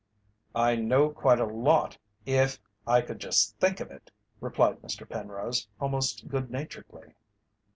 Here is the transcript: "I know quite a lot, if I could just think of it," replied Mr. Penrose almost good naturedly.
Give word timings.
"I 0.55 0.77
know 0.77 1.11
quite 1.11 1.39
a 1.39 1.45
lot, 1.45 1.99
if 2.25 2.59
I 2.87 3.01
could 3.01 3.19
just 3.19 3.59
think 3.59 3.79
of 3.79 3.91
it," 3.91 4.09
replied 4.39 4.81
Mr. 4.81 5.07
Penrose 5.07 5.67
almost 5.79 6.27
good 6.27 6.49
naturedly. 6.49 7.13